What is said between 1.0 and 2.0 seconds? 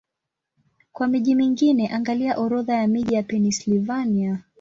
miji mingine,